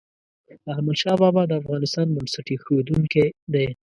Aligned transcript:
احمد 0.71 0.97
شاه 1.01 1.17
بابا 1.21 1.43
د 1.47 1.51
افغانستان 1.61 2.07
بنسټ 2.15 2.47
ایښودونکی 2.51 3.25
ده. 3.53 3.65